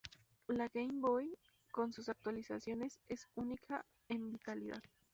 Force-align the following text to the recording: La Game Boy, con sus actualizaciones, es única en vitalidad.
La 0.47 0.67
Game 0.67 0.99
Boy, 0.99 1.37
con 1.71 1.93
sus 1.93 2.09
actualizaciones, 2.09 2.97
es 3.07 3.27
única 3.35 3.85
en 4.09 4.31
vitalidad. 4.31 4.81